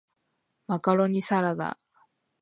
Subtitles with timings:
[0.65, 1.77] マカロニサラダ